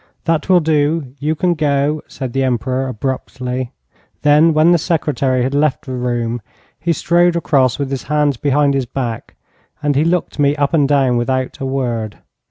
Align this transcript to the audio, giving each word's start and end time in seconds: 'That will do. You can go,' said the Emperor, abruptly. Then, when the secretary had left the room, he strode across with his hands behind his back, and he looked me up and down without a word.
'That 0.25 0.49
will 0.49 0.59
do. 0.59 1.13
You 1.19 1.35
can 1.35 1.53
go,' 1.53 2.01
said 2.07 2.33
the 2.33 2.43
Emperor, 2.43 2.87
abruptly. 2.87 3.71
Then, 4.23 4.51
when 4.51 4.71
the 4.71 4.79
secretary 4.79 5.43
had 5.43 5.53
left 5.53 5.85
the 5.85 5.93
room, 5.93 6.41
he 6.79 6.91
strode 6.91 7.35
across 7.35 7.77
with 7.77 7.91
his 7.91 8.01
hands 8.09 8.35
behind 8.35 8.73
his 8.73 8.87
back, 8.87 9.35
and 9.83 9.95
he 9.95 10.03
looked 10.03 10.39
me 10.39 10.55
up 10.55 10.73
and 10.73 10.89
down 10.89 11.17
without 11.17 11.59
a 11.59 11.67
word. 11.67 12.17